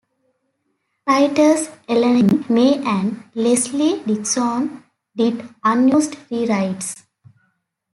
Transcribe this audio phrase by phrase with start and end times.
[1.05, 4.83] Writers Elaine May and Leslie Dixon
[5.15, 7.03] did unused rewrites.